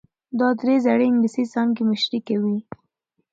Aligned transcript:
دا 0.39 0.47
د 0.59 0.61
زړې 0.85 1.05
انګلیسي 1.09 1.43
څانګې 1.53 1.83
مشري 1.89 2.19
کوي. 2.27 2.57